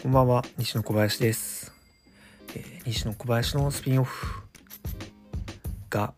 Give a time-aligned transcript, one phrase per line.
[0.00, 1.72] こんばんは、西野小林です。
[2.54, 4.42] えー西野小林のスピンオフ
[5.90, 6.14] が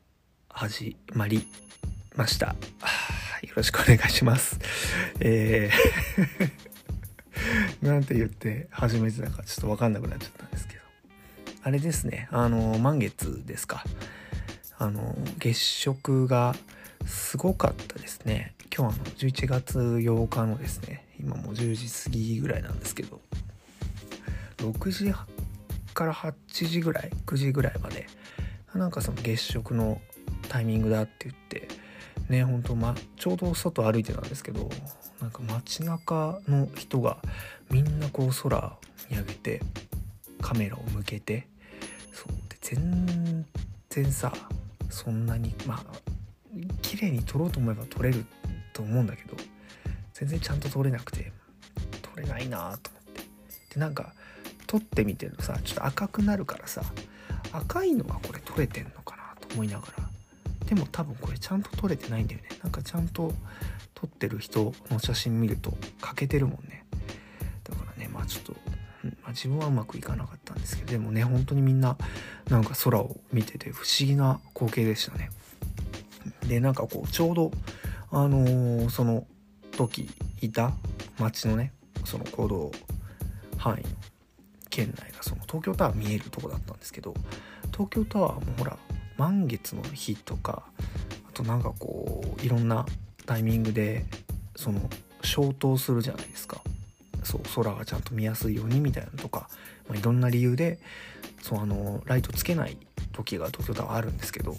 [0.51, 1.47] 始まり
[2.15, 2.49] ました。
[3.43, 4.58] よろしくお願いします。
[5.21, 6.51] えー
[7.81, 10.81] なんて言って初めてだかちょっとわかんなくなっちゃったんですけど。
[11.62, 13.83] あれですね、あの、満月ですか。
[14.76, 16.55] あの、月食が
[17.06, 18.55] すごかったですね。
[18.77, 23.23] 今日あの、11月8日のですね、今もう10時過ぎぐらいなんですけど、
[24.60, 25.12] 6時
[25.95, 26.34] から8
[26.66, 28.06] 時ぐらい9時ぐらいまで
[28.74, 30.00] なんかその月食の
[30.48, 31.69] タイミングだって言って
[32.28, 34.69] ねほんと、ま、ちょうど外歩いてたんですけど
[35.20, 37.19] なんか街中の人が
[37.70, 38.77] みんなこう空
[39.10, 39.60] 見上げて
[40.41, 41.48] カメラを向けて
[42.12, 43.47] そうで全
[43.88, 44.33] 然さ
[44.88, 45.84] そんなにまあ
[46.83, 48.24] 綺麗に撮ろうと思えば撮れる
[48.72, 49.36] と思うんだけど
[50.14, 51.33] 全然ちゃんと撮れなくて
[52.03, 53.22] 撮れないなと思って。
[53.75, 54.12] でなんか
[54.70, 56.84] 撮ってみてのさちょっと赤くなるからさ
[57.50, 60.08] 赤いのはこれ撮れてんのかなと思いながら。
[60.64, 62.46] でも多分これちゃんと撮れてないんだよね。
[62.62, 63.32] なんかちゃんと
[63.94, 66.84] 撮ってる人の写真見ると欠けてるもんね。
[67.64, 68.52] だからねまあちょっと、
[69.02, 71.96] まあ、自分はうまくいかなかったんですけどでもね本当にみんな
[72.48, 75.30] なんか空を見てて不思議な光景でしたね。
[76.46, 77.50] でなんかこうちょうど
[78.12, 79.26] あのーその
[79.72, 80.08] 時
[80.41, 80.70] いた
[81.18, 81.72] 街のね
[82.04, 82.70] その行動
[83.56, 83.88] 範囲の
[84.70, 87.14] 県内がその東京タワー見えるとこだったんですけど
[87.72, 88.78] 東京タワーもほら
[89.18, 90.62] 満月の日とか
[91.28, 92.86] あとなんかこういろんな
[93.26, 94.06] タイミングで
[94.56, 94.80] その
[95.22, 96.62] 消灯するじゃないですか。
[97.22, 99.50] そう空がちゃんと見やすいようにみたいなのとか、
[99.88, 100.78] まあ、いろんな理由で
[101.42, 102.78] そうあのライトつけない
[103.12, 104.56] 時が東京タワーあるんですけど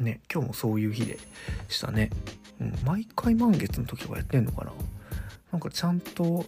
[0.00, 1.18] ね今日もそういう日で
[1.68, 2.08] したね、
[2.60, 4.72] うん、毎回満月の時はやってんのかな？
[5.52, 6.46] なんかちゃんと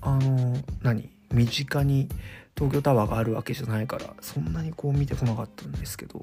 [0.00, 1.10] あの何？
[1.32, 2.08] 身近に
[2.56, 6.22] 東京タワーがあるわけじゃないからそんなにこう見てこなかったんですけど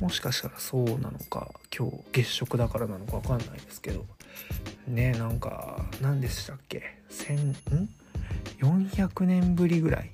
[0.00, 4.06] もしかしたらそうなのか今日月食だからなのか分かんないですけど
[4.86, 6.82] ねなんか何でしたっけ
[8.60, 10.10] ？1400年ぶりぐらい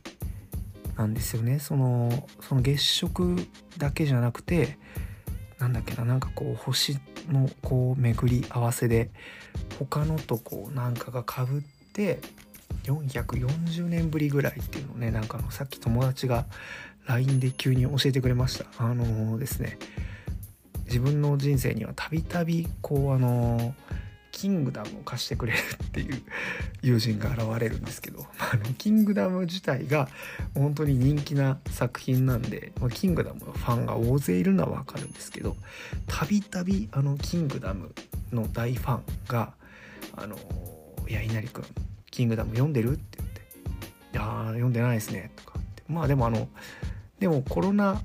[0.96, 1.58] なんですよね。
[1.58, 3.36] そのその月食
[3.78, 4.78] だけじゃなくて
[5.58, 6.98] なんだっけななんかこう星
[7.28, 9.10] のこう巡り合わせで
[9.78, 12.20] 他のとこうなんかがかぶって
[12.84, 16.44] 440年ぶりぐらいっていうのをねなんかあのさっき友達が
[17.06, 18.66] LINE で急に教えてくれました。
[18.78, 19.78] あのーですね
[20.86, 23.74] 自分の人生にはたびたびこうあの
[24.34, 26.22] キングダムを貸してくれるっていう
[26.82, 30.08] 友人が現れるんですけどあのキングダム自体が
[30.54, 35.56] 本当に人気な作品なんで、ま、キングダムのファンが大勢いるのはわかるんですけど
[36.06, 37.94] たびたびあのキングダム
[38.32, 39.54] の大ファンが
[40.16, 40.36] 「あの
[41.08, 41.64] いや稲荷君
[42.14, 43.41] キングダム読んでる?」って言って
[44.14, 45.82] 「いや読んでないですね」とかって。
[45.88, 46.48] まあでもあの
[47.19, 48.00] でもコロナ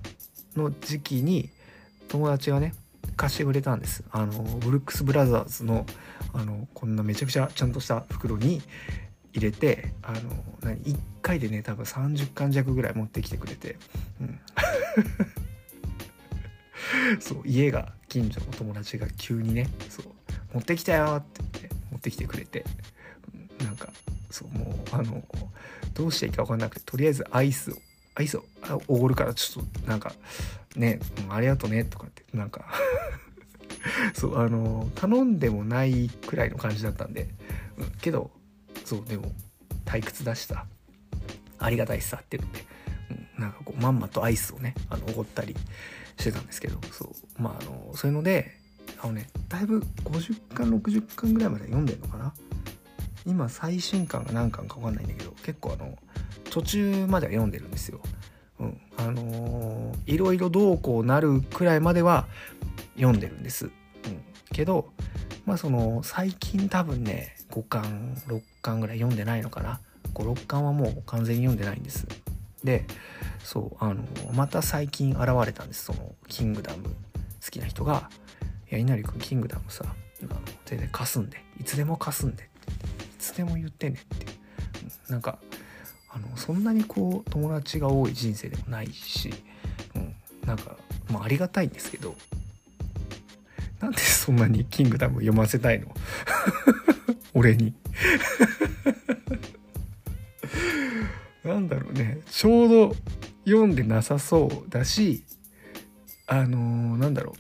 [0.56, 1.50] の時期に
[2.08, 2.74] 友達がね
[3.16, 4.04] 貸してくれたんです。
[4.12, 5.86] あのブルックス・ブラザーズの
[6.34, 8.62] あのこんなめちゃくちゃちゃんとした袋に
[9.34, 10.20] 入れてあの
[10.62, 13.78] 何1回でね多分30巻弱ぐらい持ってきてくれて、
[14.20, 14.40] うん、
[17.22, 20.06] そう家が近所の友達が急にねそう
[20.54, 22.66] 持ってきたよって言って持ってきてくれて。
[23.64, 23.90] なんか
[24.30, 25.24] そうもうあの
[25.94, 27.76] どうしていいか分かんなくてとりあえずアイスを
[28.16, 28.44] アイスを
[28.88, 30.14] おごるからちょっとなんか
[30.76, 32.66] ね、うんありがとねとかってなんか。
[34.14, 37.30] そうあの頼んでもないくらいの感じだったんで、
[37.78, 38.30] うん、けど
[38.84, 39.32] そうでも
[39.86, 40.66] 退屈だしさ
[41.58, 42.66] ありがたいしさって言って、
[43.38, 45.56] うん、なんかこうまんまとアイスをねあのおごったり
[46.18, 48.58] してたんですけどそうまああのそういうので
[49.02, 52.34] あのねだいぶ50巻60巻ぐらいまで読んでんのかな
[53.26, 55.98] 今最新巻が何巻か分かんないんだけど結構あの
[56.50, 58.00] 途中までは読んでるんですよ。
[58.60, 62.28] うん、あのーいろいろどうこうなるくらいまでは
[62.96, 63.66] 読んでるんです。
[63.66, 63.72] うん、
[64.52, 64.90] けど
[65.46, 69.80] まあその最近多分ね5巻6巻ぐらい読んでないのかな。
[70.14, 72.08] 56巻はもう完全に読んでないんです。
[72.64, 72.86] で
[73.44, 74.04] そうあの
[74.34, 75.86] また最近現れたんです。
[75.86, 76.84] その「キングダム」
[77.44, 78.10] 好きな人が
[78.70, 81.44] 「いや稲荷君キングダムさあの全然貸すんで。
[81.60, 84.26] いつでも貸すんで」っていつでも言ってねって、
[85.10, 85.38] なんか
[86.10, 89.32] あのそんなにこう友達が多い人生でもないし、
[89.96, 90.76] うん、なんか、
[91.12, 92.16] まあ、ありがたいんですけど
[93.80, 95.94] なんでそんなに「キングダム」読ませたいの？
[97.34, 97.74] 俺に。
[101.44, 102.20] なんだろうね。
[102.30, 102.96] ちょうど
[103.46, 105.24] 読んでなさそうだし
[106.28, 107.36] あのーなんだろ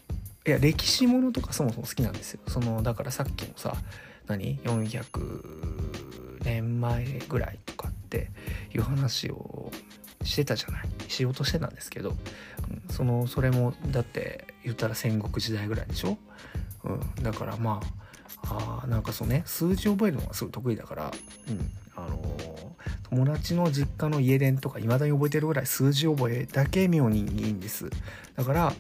[0.46, 0.50] う。
[0.50, 2.40] いや歴史ものとかそもそも好きなんですよ。
[2.48, 3.76] そのだからさっきのさ
[4.30, 8.30] 何？400年前ぐらいとかって
[8.74, 9.72] いう話を
[10.24, 10.90] してたじゃない？
[11.10, 12.16] しようとしてたんですけど、うん、
[12.90, 16.18] そのそれもだって言ったら戦国時代ぐらいでしょ、
[16.84, 17.82] うん、だからま
[18.44, 21.12] ああなんかそうね数字覚えるのがすごい得意だから、
[21.50, 27.90] うんあのー、友達の実家の家電とか未だに覚えてるぐらい数字覚えだけ妙にいいんです。
[28.38, 28.74] だから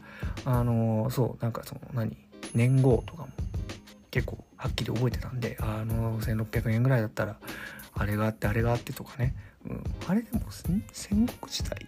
[0.45, 2.15] あのー、そうなんかその何？
[2.55, 3.29] 年号とかも
[4.11, 7.37] 結構はっきり覚えてたんであの1600円ぐらいだったら
[7.93, 9.33] あれがあってあれがあってとかね、
[9.65, 10.83] うん、あれでも戦
[11.27, 11.87] 国時代？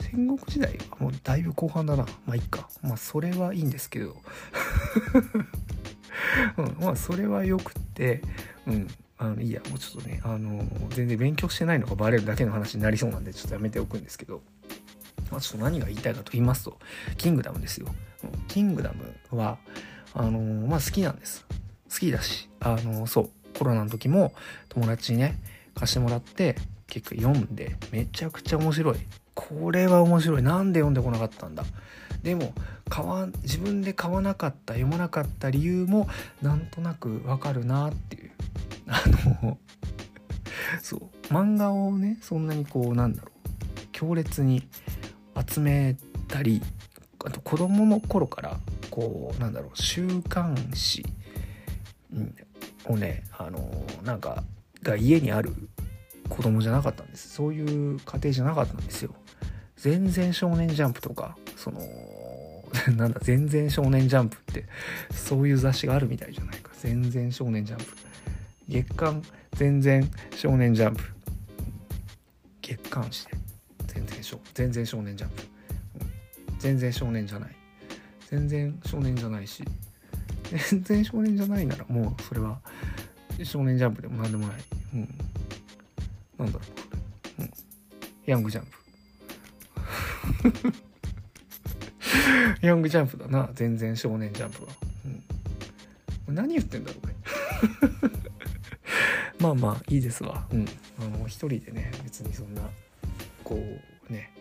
[0.00, 0.78] 戦国時代？
[0.90, 2.06] はもうだいぶ後半だな。
[2.26, 2.68] まあいっか。
[2.80, 4.14] まあそれはいいんですけど、
[6.56, 8.22] うん、まあそれはよくって
[8.66, 8.88] うん。
[9.18, 9.60] あのいいや。
[9.68, 14.42] もうちょっとねあの全然勉強してないのがバレるだけの話になりそうなんでちょっとやめておくんですけど、
[15.32, 16.78] まあ、ちょっと何が言いたいかと言いますと
[17.16, 17.88] キングダムですよ。
[18.46, 19.58] キングダムは
[20.18, 21.46] あのまあ好きなんです。
[21.90, 24.34] 好きだしあのそうコロナの時も
[24.68, 25.38] 友達にね
[25.74, 26.56] 貸してもらって
[26.88, 28.96] 結構読んでめちゃくちゃ面白い。
[29.34, 30.42] これは面白い。
[30.42, 31.64] なんで読んでこなかったんだ。
[32.22, 32.52] でも
[32.88, 36.08] 買わ自分で買わなかった読まなかった理由も
[36.42, 38.32] なんとなくわかるなっていう。
[38.88, 39.02] あ
[39.42, 39.58] の
[40.82, 41.00] そう。
[41.28, 43.38] 漫画をねそんなにこうなんだろう。
[43.92, 44.68] 強烈に
[45.48, 46.60] 集めたり
[47.24, 48.58] あと子供の頃から
[48.98, 51.06] こうなんだろう週刊誌
[52.86, 54.42] をねあのなんか
[54.82, 55.54] が家にある
[56.28, 57.28] 子供じゃなかったんです。
[57.30, 59.14] そういう家庭じゃなかったんですよ。
[59.76, 61.80] 全然少年ジャンプとかその
[62.96, 64.64] なんだ全然少年ジャンプって
[65.12, 66.72] そういう雑誌があるみたいじゃないか。
[66.80, 67.84] 全然少年ジャンプ。
[68.68, 69.22] 月刊
[69.52, 71.04] 全然少年ジャンプ。
[72.62, 73.32] 月刊誌で。
[73.86, 75.42] 全然少全然少年ジャンプ、
[76.58, 77.56] 全然少年じゃない。
[78.30, 79.64] 全然少年じゃないし
[80.70, 82.58] 全然少年じゃないならもうそれは
[83.44, 84.56] 少年ジャンプでも何でもない。
[84.94, 85.08] うん。
[86.38, 86.64] なんだろ
[87.38, 87.50] う、うん。
[88.26, 88.78] ヤングジャンプ。
[92.66, 93.48] ヤングジャンプだな。
[93.54, 94.72] 全然少年ジャンプは。
[96.26, 96.34] うん。
[96.34, 97.14] 何言ってんだろうね。
[99.38, 100.46] まあまあいいですわ。
[100.50, 100.66] うん。
[100.98, 102.62] あの、一人でね、別にそんな、
[103.44, 103.54] こ
[104.08, 104.32] うね、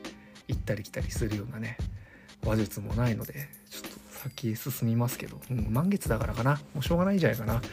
[0.47, 1.77] 行ったり来たりするようなね、
[2.43, 3.97] 話術もないので、ちょっと
[4.29, 6.59] 先進みますけど、うん、満月だからかな。
[6.73, 7.61] もうしょうがないんじゃないかな。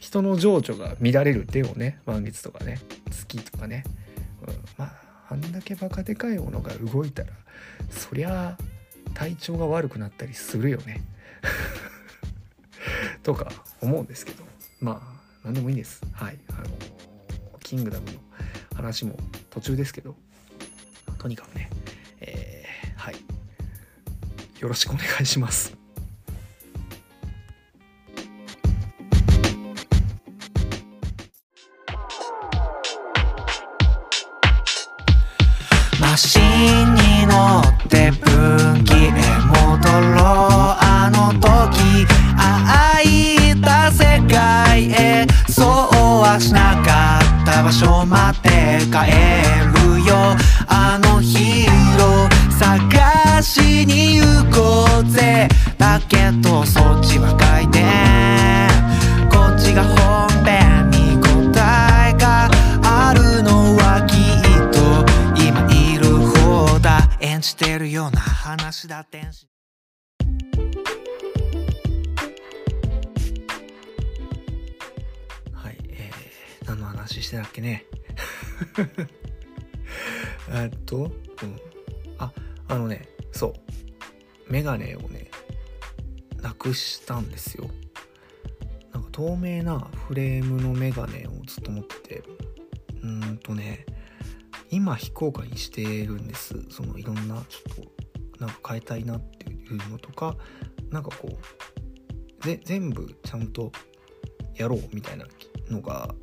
[0.00, 3.84] 人の情緒が乱れる手をね満月とかね月とかね、
[4.46, 4.92] うん、まあ
[5.30, 7.30] あんだけバカでかいものが動いたら
[7.90, 8.56] そりゃ
[9.14, 11.02] 体調が悪くなったりするよね
[13.22, 13.50] とか
[13.80, 14.44] 思うんですけど
[14.80, 16.64] まあ何でもいいんですはいあの
[17.60, 18.18] キングダムの
[18.74, 19.18] 話も
[19.50, 20.16] 途中ですけど
[21.18, 21.68] とにかくね、
[24.60, 25.72] よろしくお願いします。
[36.00, 39.12] マシンに乗って分岐へ
[39.46, 40.24] 戻ろう。
[40.80, 42.06] あの時
[42.36, 45.26] あいた世界へ。
[45.48, 45.66] そう
[46.20, 49.12] はしなかった場所まで帰
[50.00, 50.36] るよ。
[50.66, 51.07] あの
[89.80, 92.22] フレームのメガネをずっと持ってて
[93.02, 93.86] うんとね
[94.70, 96.54] 今非公開にしてるんです。
[96.70, 97.76] そのいろんなちょっ
[98.38, 100.36] となんか変えたいなっていうのとか
[100.90, 101.28] なんかこ
[102.40, 103.72] うぜ全部ちゃんと
[104.54, 105.26] やろうみたいな
[105.70, 106.14] のが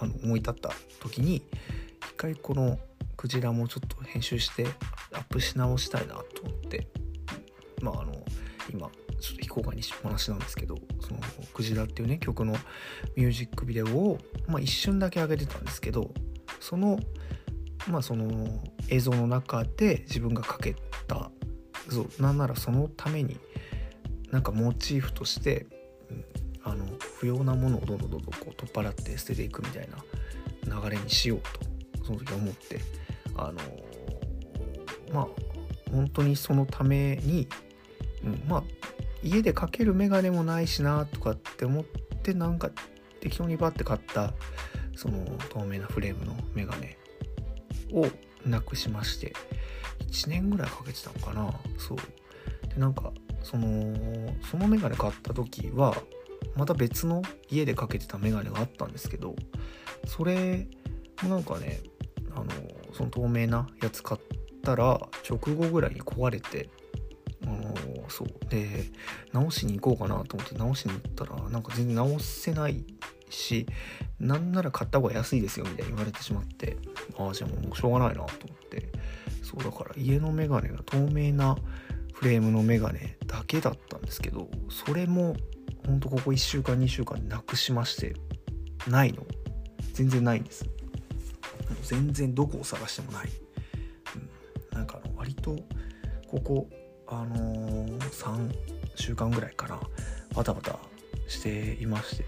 [0.00, 0.70] あの思い立った
[1.00, 2.78] 時に一回この
[3.16, 4.66] クジラもちょっと編集して
[5.12, 6.88] アップし直したいなと思って
[7.82, 8.14] まああの
[8.72, 11.20] 今ちょっと非公開にしっぱなしなんですけどその
[11.54, 12.56] 「クジラ」っていうね曲の
[13.16, 16.12] ミュージックビデオを、まあ、一瞬だけ上げてたんですけど
[16.60, 16.98] その
[17.88, 20.74] まあその映像の中で自分がかけ
[21.06, 21.30] た
[21.88, 23.38] そうなんならそのために
[24.30, 25.66] なんかモチーフとして、
[26.10, 26.24] うん、
[26.62, 26.86] あの
[27.18, 29.88] 不要なものをどんどんどんどんこう取っ払って捨てていくみたい
[30.66, 31.40] な流れにしよう
[31.98, 32.80] とその時思って
[33.36, 33.58] あの
[35.12, 35.26] まあ
[35.90, 37.48] 本当にそのために、
[38.24, 38.62] うん、まあ
[39.22, 42.70] 家でかけるメガネもないしなとかって思ってなんか
[43.20, 44.32] 適当にバッて買った
[44.96, 46.96] その透明なフレームのメガネ
[47.92, 48.06] を
[48.44, 49.34] なくしまして
[50.10, 51.52] 1年ぐらいかけてたのかな。
[51.78, 51.98] そう。
[52.68, 53.12] でなんか
[53.42, 53.94] その
[54.50, 55.94] そのメガネ買った時は
[56.56, 59.34] また別の家でかけてたメガネがあったんですけど
[60.06, 60.66] それ
[61.22, 61.80] もなんかね
[62.34, 62.46] あの
[62.92, 64.20] その透明なやつ買っ
[64.62, 66.68] たら直後ぐらいに壊れて
[68.10, 68.28] そう。
[68.48, 68.84] で
[69.32, 72.84] 直しに行こうかなと思って直しに行ったらなんか全然直せない
[73.28, 73.66] し
[74.18, 76.76] なんなら買った方が安いですよみたいに言われてしまって
[77.16, 78.88] ああじゃあもうしょうがないなと思って。
[79.42, 81.56] そうだから家のメガネが透明な
[82.12, 85.34] フレームのメガネだけだったんですけどそれも
[85.86, 88.14] ほんとここ1週間2週間なくしまして
[88.86, 89.26] ないの。
[89.92, 90.64] 全然ないんです。
[91.82, 93.28] 全然どこを探してもない、
[94.72, 95.56] うん、なんかあの割と
[96.28, 96.68] ここ
[97.10, 98.54] あのー、3
[98.94, 99.80] 週間ぐらいから
[100.34, 100.78] バタバタ
[101.26, 102.24] していまして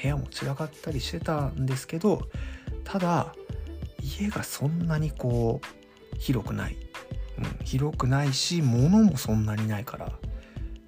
[0.00, 2.22] 部屋も散らかったりしてたんですけど
[2.84, 3.34] ただ
[4.00, 6.76] 家がそんなにこう広くない、
[7.38, 10.12] うん、広くないし物もそんなにないから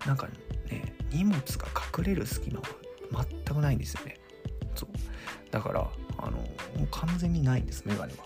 [0.06, 0.28] なんか
[0.68, 1.66] ね荷物が
[1.98, 2.66] 隠れる隙間は
[3.46, 4.18] 全くないんですよね。
[4.74, 4.88] そう。
[5.50, 5.88] だから
[6.18, 6.44] あのも
[6.82, 8.24] う完全にないんですメガネは、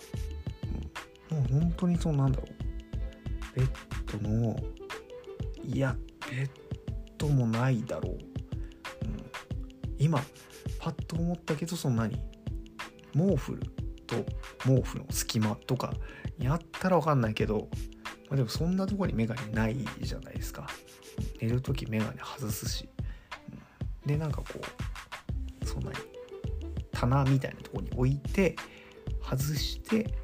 [1.31, 3.59] うん、もう本当にそうなんだろう。
[3.59, 4.57] ベッドの
[5.69, 5.95] いや
[6.31, 6.51] ベッ
[7.19, 8.19] ドもないだろう、うん、
[9.99, 10.23] 今
[10.79, 12.17] パッと思ったけどそんなに
[13.13, 13.61] 毛布
[14.07, 14.17] と
[14.65, 15.93] 毛布の隙間とか
[16.39, 17.69] やったら分かんないけど、
[18.29, 20.69] まあ、でもそんなとこにメガネないじゃないですか。
[21.41, 22.89] 寝る時メガネ外すし、
[24.05, 24.45] うん、でなんかこ
[25.63, 25.97] うそんなに
[26.93, 28.57] 棚みたいなとこに置いて
[29.23, 30.15] 外して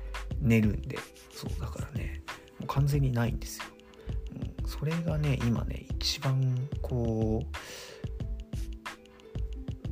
[0.40, 0.98] 寝るんで。
[1.34, 2.22] そうだからね
[2.60, 3.63] もう完全にないんですよ、
[4.78, 7.44] それがね今ね一番こ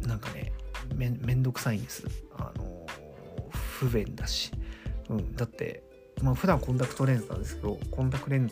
[0.02, 0.52] うなんかね
[0.94, 2.04] めんどくさいんです。
[2.36, 2.86] あの
[3.50, 4.50] 不便だし、
[5.08, 5.82] うん、だって
[6.22, 8.50] まあ普段コンタクトレンズなんですけどコンタクトレン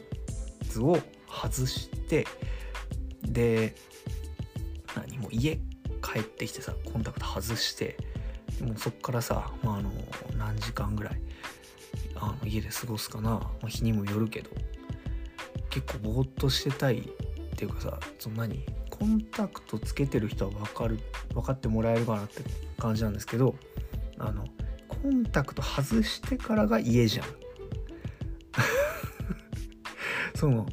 [0.68, 2.26] ズを外して
[3.22, 3.75] で
[4.96, 5.56] 何も家
[6.02, 7.96] 帰ってきてさコンタクト外して
[8.60, 9.90] もそっからさ、まあ、あの
[10.37, 11.20] 何時間ぐらい
[12.16, 14.50] あの家で過ごすかな、まあ、日にもよるけど。
[15.71, 17.03] 結構ぼーっとしてたいっ
[17.57, 18.65] ていうかさその何？
[18.91, 20.99] コンタクトつけてる人は分かる
[21.33, 22.43] 分かってもらえるかなって
[22.79, 23.55] 感じなんですけど
[24.19, 24.45] あの
[24.89, 27.27] コンタクト外してからが家じゃん
[30.37, 30.67] その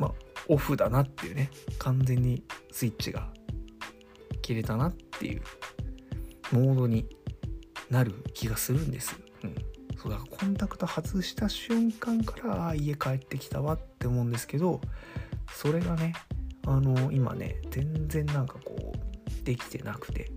[0.00, 0.12] まあ
[0.48, 2.42] オフだなっていうね完全に
[2.72, 3.32] スイッチが
[4.42, 5.42] 切れたなっていう
[6.50, 7.06] モードに
[7.88, 9.16] なる気がするんです。
[9.44, 9.54] うん。
[9.96, 14.80] そうだからコンタクト外した瞬間からあ家帰ってきたわってって思うんですけど
[15.52, 16.14] それがね
[16.66, 20.30] あの今ね全然なんかこうできてなくて、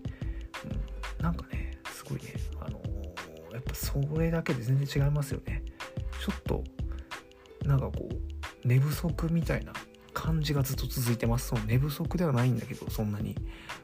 [1.17, 2.81] うん、なんかねすごいねあの
[3.53, 5.63] やっぱそれだけで全然違いますよね。
[6.19, 6.63] ちょっと
[7.65, 9.71] なんかこう寝不足みたいな
[10.13, 11.47] 感じがずっと続いてます。
[11.49, 13.37] その寝不足ではないんだけどそんなに、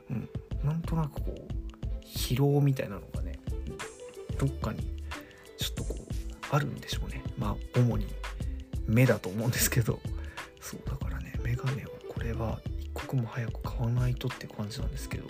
[0.10, 0.30] うん、
[0.64, 3.40] なんとなくこう疲労みたいなのがね
[4.38, 4.82] どっかに
[5.58, 7.24] ちょっとこうあるんでしょうね。
[7.38, 8.19] まあ主に。
[8.90, 10.00] 目だと思うんですけど。
[10.60, 15.28] そうだからねメガネをこれは一刻も早く買わないとって感じなんですけど。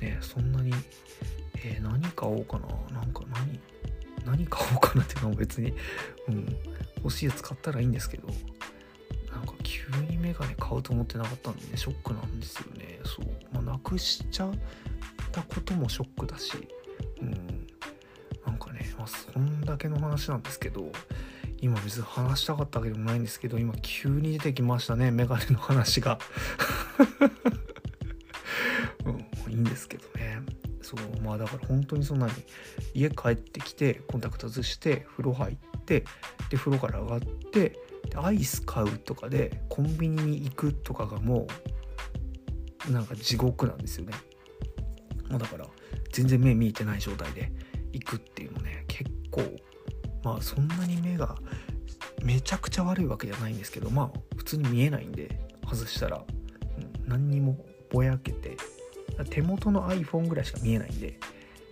[0.00, 0.72] ねそんなに、
[1.56, 2.68] えー、何買おうかな。
[3.00, 3.60] なんか何
[4.24, 5.74] 何買おうかなっていうのは別に、
[6.28, 6.56] うん、
[6.98, 8.28] 欲しいやつ買ったらいいんですけど。
[9.32, 13.00] なんか急にメガネ買うと思ってなかったんでねショックなんですよね。
[13.04, 13.26] そう。
[13.52, 14.52] まあなくしちゃっ
[15.30, 16.52] たこともショックだし。
[17.20, 17.66] うん。
[18.46, 20.90] なんかね、まあ、そんだけの話なんですけど。
[21.60, 26.18] 今別に話したかったわけでもないんですけど今急に出てきましたねメガネの話が。
[29.04, 29.10] う
[29.48, 30.42] ん、いいんですけどね。
[30.82, 32.32] そうまあだから本当にそんなに
[32.94, 36.04] 家帰ってきてコンタクト外して風呂入って
[36.48, 37.78] で風呂から上がって
[38.14, 41.46] アイス買うとかでコンビニに行くとかがも
[42.88, 44.14] うなんか地獄なんですよね。
[45.28, 45.66] もうだから
[46.10, 47.52] 全然目見えてない状態で
[47.92, 49.42] 行くっていうのね結構
[50.22, 51.36] まあそんなに目が
[52.22, 57.56] めちゃくちゃ悪いわけじゃないんですけどまあ普通に見えないんで外したら、うん、何にも
[57.90, 58.56] ぼやけて
[59.30, 61.18] 手元の iPhone ぐらいしか見えないんで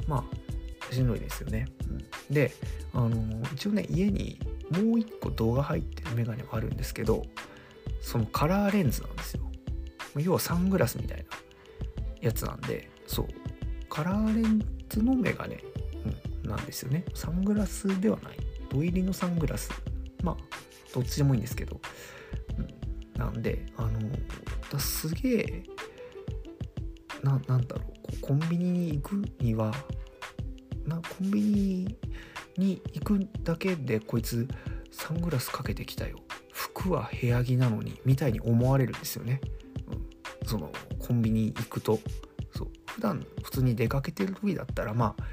[0.07, 0.25] ま
[0.91, 1.67] あしんどいですよね、
[2.29, 2.53] うん、で
[2.95, 4.39] あの一応ね家に
[4.71, 7.25] もう一個動画入ってるメガネがあるんですけど
[8.01, 9.43] そのカラーレンズなんですよ。
[10.17, 11.25] 要はサングラスみたいな
[12.21, 13.27] やつなんでそう。
[13.89, 15.63] カラーレンズのメガネ、
[16.47, 17.05] なんですよね。
[17.15, 18.37] サングラスではない。
[18.71, 19.71] 土入りのサングラス。
[20.23, 20.37] まあ
[20.95, 21.81] どっちでもいいんですけど、
[22.59, 22.63] う
[23.19, 24.01] ん、なんであの
[24.71, 25.63] だすげえ
[27.23, 27.93] ななんだろう。
[28.03, 29.75] こうコンビニに行くには
[30.87, 31.97] なコンビニ
[32.57, 34.49] に行くだけでこいつ
[34.91, 36.19] サングラスかけてきたよ。
[36.53, 39.41] 服は部屋着なのにみたいに思われるんですよね、
[40.43, 41.99] うん、そのコンビニ行くと。
[42.55, 42.69] そう。
[42.87, 45.25] 普段普通に出かけてる時だったらまあ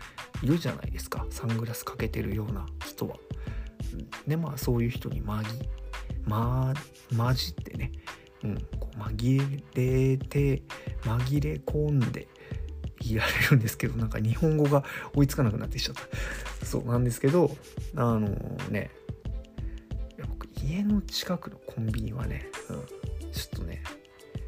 [0.43, 1.25] いるじゃないですか。
[1.29, 3.15] サングラスかけてるような人は。
[4.27, 5.43] でまあそういう人に紛
[6.25, 6.73] ま
[7.15, 7.91] 混じってね、
[8.43, 9.39] うん、こう紛
[9.75, 10.63] れて
[11.01, 12.27] 紛れ込んで
[13.01, 14.83] いられるんですけどなんか日本語が
[15.15, 15.95] 追いつかなくなってきちゃっ
[16.59, 16.65] た。
[16.65, 17.55] そうなんですけど
[17.95, 18.27] あの
[18.69, 18.91] ね
[20.27, 23.81] 僕家の近くのコンビニはね、うん、ちょっとね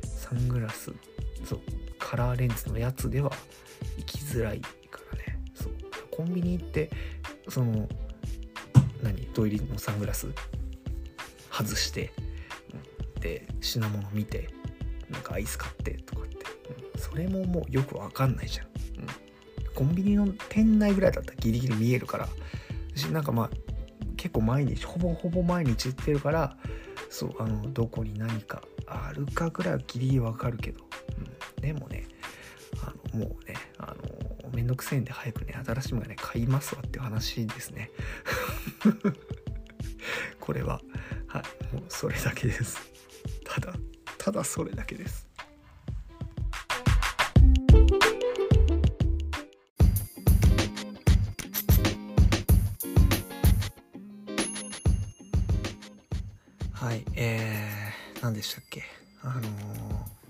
[0.04, 0.92] サングラス
[1.46, 1.60] そう
[2.00, 3.32] カラーレンズのやつでは
[3.98, 4.62] 行きづらい。
[6.16, 6.90] コンビニ行って
[7.50, 7.88] その
[9.02, 10.28] 何土入りのサングラス
[11.52, 12.12] 外して、
[13.20, 14.50] で品物見て
[15.10, 16.38] なんかアイス買ってとかって、
[17.00, 18.74] それももうよくわかんないじゃん、うん、
[19.74, 22.28] コンビニの店内ぐらいだったらギリギリ見えるから。
[22.96, 23.50] 私なんかまあ
[24.16, 26.58] 結構毎日ほぼほぼ毎日行ってるから
[27.10, 30.80] そうあのどこに何かあるかぐらいはギリギリわかるけど、
[31.58, 32.08] うん、でもね
[32.82, 33.55] あのもうね
[34.56, 37.92] めんどくせえんで早くね新しいものね買いますわっていう話ですね。
[40.40, 40.82] これは
[41.28, 41.40] は
[41.72, 42.80] いもうそれだけです。
[43.44, 43.74] ただ
[44.18, 45.28] ただそれだけです。
[56.72, 58.84] はいえー、何でしたっけ？
[59.22, 60.25] あのー、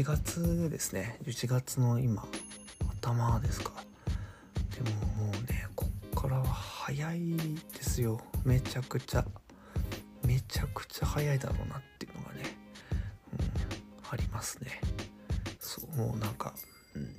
[0.00, 1.18] 11月ですね。
[1.24, 2.26] 11月の今
[3.02, 3.70] 頭ですか。
[4.82, 5.84] でももうねこ
[6.16, 7.36] っからは早い
[7.74, 8.18] ですよ。
[8.42, 9.26] めちゃくちゃ
[10.24, 12.44] めちゃくちゃ早いだろうなっていうのがね、
[13.38, 13.44] うん、
[14.10, 14.80] ありますね。
[15.58, 16.54] そうもうなんか、
[16.94, 17.14] うん、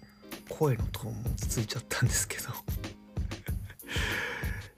[0.49, 2.45] 声のトーンも落ち着いちゃったんですけど。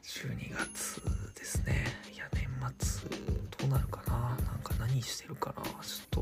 [0.04, 1.02] 12月
[1.36, 1.86] ですね。
[2.14, 2.50] いや年
[2.80, 3.10] 末
[3.60, 4.36] どうなるかな。
[4.44, 5.64] なんか何してるかな。
[5.64, 5.74] ちょっ
[6.12, 6.13] と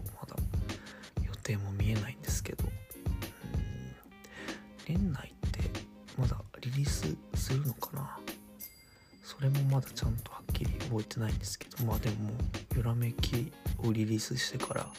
[11.21, 12.31] ないんですけどまあでも
[12.75, 14.91] 「よらめき」をリリースしてから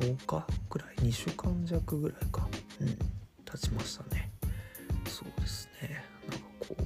[0.00, 2.48] 10日ぐらい2週間弱ぐらいか
[2.80, 2.98] うん
[3.44, 4.30] 経ちましたね。
[5.08, 6.04] そうですね。
[6.28, 6.84] なんかこう、う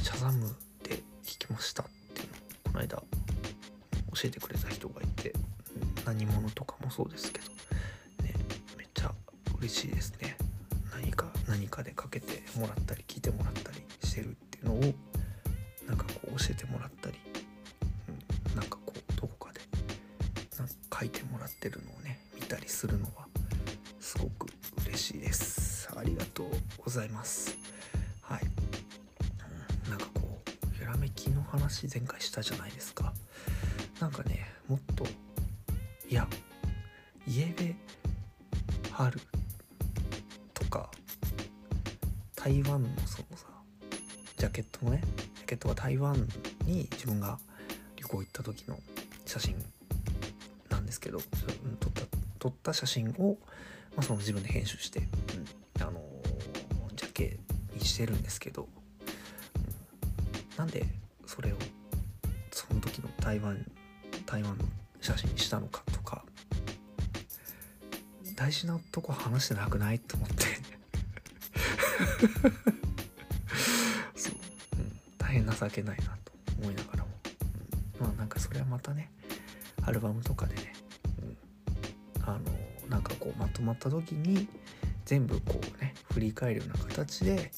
[0.00, 3.04] ん、シャザムで聞きましたっていうのをこの間教
[4.24, 5.32] えてくれた人がいて、
[6.04, 7.45] 何者とかもそうですけど
[39.06, 39.20] 春
[40.52, 40.90] とか。
[42.34, 43.46] 台湾のそのさ
[44.36, 45.02] ジャケットのね
[45.34, 46.14] ジャケットが台湾
[46.64, 47.40] に自分が
[47.96, 48.78] 旅行行った時の
[49.24, 49.56] 写真
[50.70, 52.02] なんですけど撮った
[52.38, 53.36] 撮った写真を、
[53.96, 56.00] まあ、その自分で編集して、うん、あの、
[56.94, 57.40] ジャケ
[57.74, 58.68] にしてるんですけど、
[60.54, 60.86] うん、なんで
[61.26, 61.56] それを
[62.52, 63.64] その時の台湾
[64.24, 64.64] 台湾の
[65.00, 65.95] 写真にしたのかと
[68.36, 69.98] 大事なとこ話してなくない？
[69.98, 70.44] と思って。
[74.14, 74.34] そう、
[74.78, 77.08] うん、大変情けないなと思いながらも、
[78.00, 79.10] うん、まあなんかそれはまたね
[79.82, 80.74] アルバムとかでね、
[81.22, 82.40] うん、あの
[82.90, 84.48] なんかこうまとまった時に
[85.06, 87.50] 全部こうね振り返るような形で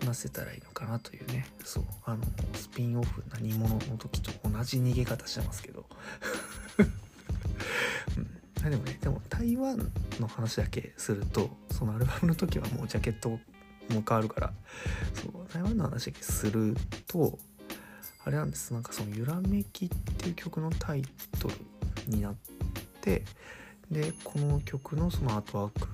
[0.00, 1.46] 話せたらいいのかなというね。
[1.64, 1.84] そう。
[2.04, 5.86] あのスピンオフ何者の時と同じ逃げ方してますけど、
[8.64, 13.38] うん、でもねでも台湾の話だけするとそのアルバムの時はもうジャケットも
[13.88, 14.52] 変わるから
[15.14, 17.38] そう台湾の話だけすると
[18.24, 18.72] あれなんです。
[18.72, 21.02] なんかその「ゆらめき」っていう曲のタイ
[21.40, 21.54] トル
[22.06, 22.34] になっ
[23.00, 23.24] て
[23.90, 25.88] でこの曲のそのアートワーク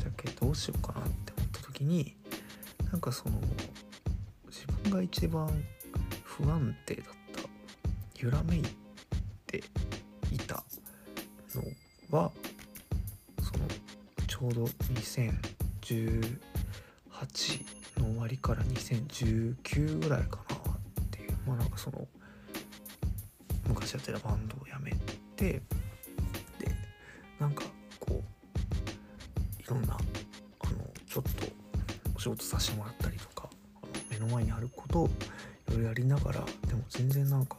[0.00, 2.16] ジャケどうしようかなって思った時に
[2.90, 3.40] なんかその
[4.48, 5.48] 自分が一番
[6.24, 8.62] 不安定だった揺らめい
[9.46, 9.62] て
[12.16, 12.30] は
[13.42, 13.66] その
[14.26, 15.40] ちょうど2018
[17.98, 22.06] の終わりから2019ぐらいかなっていうまあなんかその
[23.68, 24.92] 昔やってたバンドをやめ
[25.36, 25.62] てで
[27.38, 27.64] なんか
[28.00, 28.22] こ
[29.58, 30.76] ういろんなあの
[31.06, 31.30] ちょっと
[32.14, 33.50] お仕事させてもらったりとか
[33.82, 35.10] あの目の前にあることを
[35.68, 37.58] いろいろやりながらでも全然なんか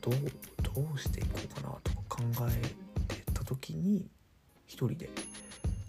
[0.00, 0.14] どう
[0.62, 2.87] どうしていこうかなとか考え
[3.48, 4.06] 時に
[4.66, 5.08] 一人で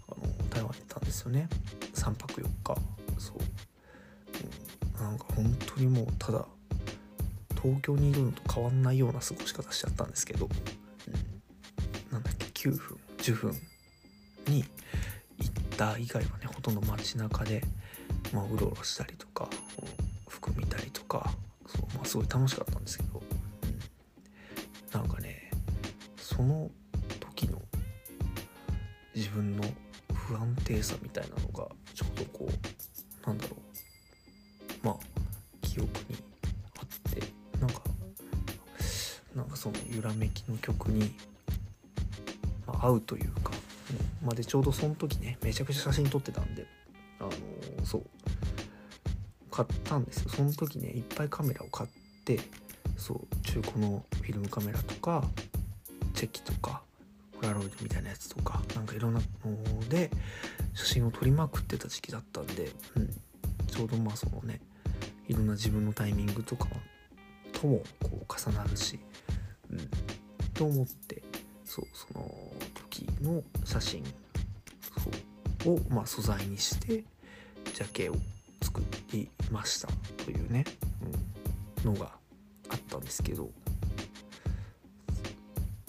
[0.08, 1.48] あの台湾に行ったんですよね。
[1.94, 2.80] 3泊4日。
[3.18, 3.36] そう、
[4.98, 6.46] うん、なんか本当にもうただ
[7.62, 11.10] 東京にいるのと変わんないような過ごし方しちゃったんですけど、う
[12.08, 13.54] ん、なんだっけ9分10分
[14.48, 14.64] に
[15.38, 17.62] 行った以外はねほとんど街中で、
[18.32, 19.48] まあ、うろうろしたりとか
[20.28, 21.30] 服見たりとか
[21.66, 23.22] そう、まあ、すごい楽しかったんですけど、
[24.94, 25.50] うん、なんかね
[26.16, 26.70] その
[29.14, 29.64] 自分の
[30.14, 34.86] 不安定さみたいなのがちょうどこうなんだろう。
[34.86, 34.96] まあ
[35.62, 36.16] 記憶に
[36.78, 37.22] あって
[37.60, 37.82] なんか
[39.34, 41.12] なんかその揺らめきの曲に、
[42.66, 43.52] まあ、合うというか、
[44.22, 46.66] うんまあ、でちょうどその時ねめちゃくちゃ写真撮ってたんで
[47.20, 48.02] あのーそう
[49.50, 50.30] 買ったんですよ。
[50.30, 51.90] その時ねいっぱいカメラを買っ
[52.24, 52.38] て
[52.96, 55.24] そう中古のフィルムカメラとか
[56.14, 56.82] チェキとか
[57.40, 60.10] ポラロイドみたいなやつとかなんかいろんなので
[60.74, 63.08] 写真を撮りまくってた時期だったんで、うん、
[63.66, 64.60] ちょうどまあそのね
[65.28, 66.66] いろんな自分のタイミングとか
[67.52, 68.98] ともこう重なるし、
[69.70, 69.78] うん、
[70.52, 71.22] と思って
[71.64, 72.28] そうその
[72.74, 74.04] 時の写真
[75.64, 77.04] そうを、まあ、素材にして
[77.72, 78.16] ジャケを
[78.62, 79.88] 作りました
[80.24, 80.64] というね、
[81.84, 82.10] うん、のが
[82.68, 83.48] あったんですけど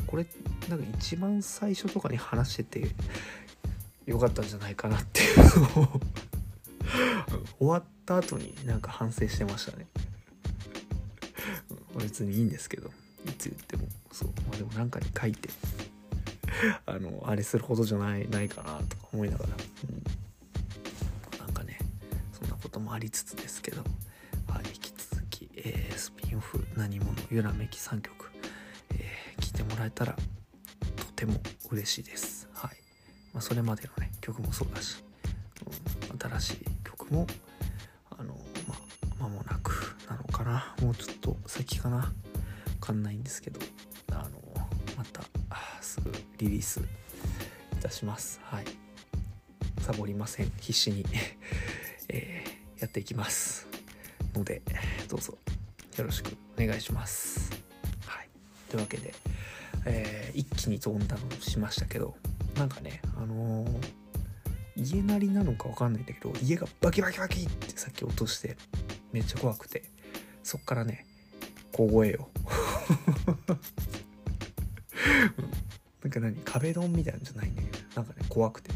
[0.08, 0.26] これ
[0.70, 2.92] なんか一番最初とかに話してて
[4.06, 5.38] よかったんじゃないかなっていう
[5.76, 6.02] のを
[7.60, 9.88] 終わった後になんか反省してましたね。
[11.98, 12.90] 別にいいんですけど
[13.26, 13.88] いつ言っても。
[14.12, 15.50] そう、まあ、でもなんかに書いて
[16.86, 19.50] あのあれするほどじゃないないかなとか思いながら、
[19.90, 21.80] うん、なんかね
[22.34, 23.82] そんなこともありつつですけど、
[24.48, 28.32] はい、引き続き、えースピンオフ「何者ゆらめき3曲」
[28.92, 30.16] えー聞いてもらえたら
[31.22, 32.50] ても嬉しいです。
[32.52, 32.72] はい。
[33.32, 35.04] まあ、それまでのね曲もそうだし、
[36.12, 37.28] うん、新しい曲も
[38.10, 38.34] あの
[38.68, 38.76] ま
[39.20, 40.76] あ間もなくなのかな。
[40.82, 41.98] もうちょっと先かな。
[41.98, 42.12] わ
[42.80, 43.60] かんないんですけど
[44.12, 44.42] あの
[44.98, 45.22] また
[45.80, 46.84] すぐリリースい
[47.80, 48.40] たします。
[48.44, 48.66] はい。
[49.82, 50.52] サボりません。
[50.60, 51.06] 必死に、
[52.10, 53.68] えーやっていきます。
[54.34, 54.64] ので
[55.08, 55.38] どうぞ
[55.98, 57.52] よろしくお願いします。
[58.08, 58.30] はい。
[58.70, 59.14] というわけで、
[59.86, 62.16] えー一気に飛んだのしましたけど
[62.56, 63.82] なんかねあのー
[64.78, 68.56] 家鳴りなのかわかんないんだけど家がバキバキバキってさっき落として
[69.12, 69.84] めっちゃ怖くて
[70.44, 71.06] そっからね
[71.74, 72.30] 小声よ
[73.28, 73.32] う
[75.42, 75.52] ん
[76.02, 78.72] なんか何壁ドンみたいなんじゃないんだけどなんかね怖くて。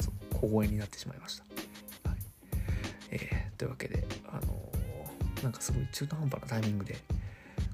[0.00, 1.40] そう小声になってしまいまし
[2.02, 2.18] た、はい。
[3.10, 6.96] えーというわけであのーなんかすごい中途半端なタイミングで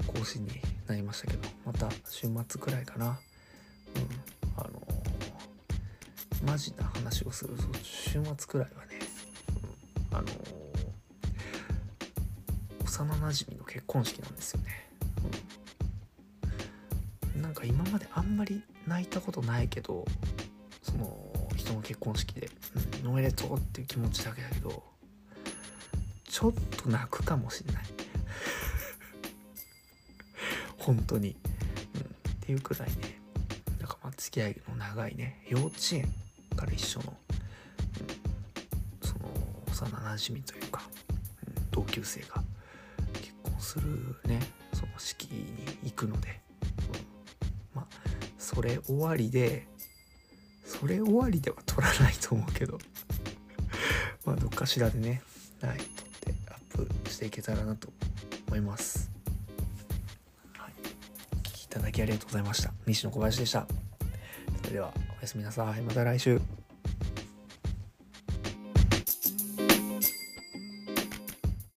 [0.06, 0.50] 更新に
[0.92, 3.06] なりましたけどまた週末くらいかな。
[3.06, 3.16] うん
[4.56, 5.02] あのー
[6.44, 8.98] マジな話をすると週末くらいはね、
[10.10, 10.32] うん、あのー
[12.84, 14.88] 幼なじみの結婚式なんですよね、
[17.36, 20.04] うん、なんか今まであんまり泣いたことないけど
[20.82, 22.50] その人の結婚式で、
[23.04, 24.82] うん、おめでとうっていう気持ちだけだけど
[26.28, 27.84] ちょっと泣くかもしれない。
[30.82, 31.36] 本当に、
[31.94, 33.20] うん、っていうくらいね。
[33.78, 36.12] なんかまあ付き合いの長いね幼稚園
[36.56, 37.16] から一緒の、
[39.02, 39.28] うん、その
[39.70, 40.82] 幼なじみというか、
[41.46, 42.42] うん、同級生が
[43.14, 44.40] 結婚するね
[44.72, 46.40] その式に行くので、
[47.74, 47.86] うんまあ
[48.38, 49.66] それ終わりで
[50.64, 52.78] それ終わりでは撮らないと思うけど。
[54.24, 55.22] まあどっかしらでね
[55.60, 55.86] はい撮っ
[56.34, 57.92] てアップしていけたらなと
[58.48, 59.11] 思います。
[61.92, 62.72] ただきありがとうございました。
[62.86, 63.66] 西野小林でした。
[64.62, 65.82] それではおやすみなさい。
[65.82, 66.40] また来週。